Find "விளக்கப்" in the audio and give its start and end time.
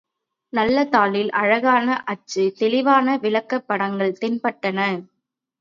3.17-3.67